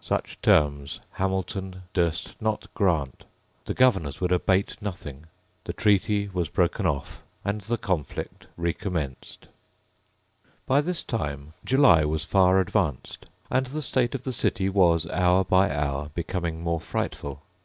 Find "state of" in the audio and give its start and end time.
13.82-14.22